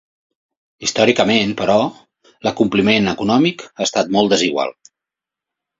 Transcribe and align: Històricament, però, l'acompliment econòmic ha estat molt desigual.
Històricament, 0.87 1.51
però, 1.61 1.77
l'acompliment 2.49 3.13
econòmic 3.15 3.67
ha 3.71 3.87
estat 3.91 4.15
molt 4.19 4.35
desigual. 4.37 4.77